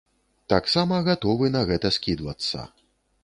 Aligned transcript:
Таксама 0.53 0.95
гатовы 1.09 1.51
на 1.57 1.61
гэта 1.71 1.93
скідвацца. 1.97 2.67